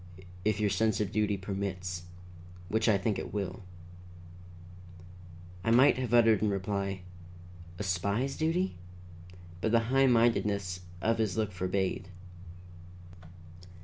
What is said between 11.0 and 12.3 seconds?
of his look forbade.